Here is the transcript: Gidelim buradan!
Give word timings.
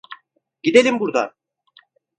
Gidelim 0.63 0.99
buradan! 0.99 1.31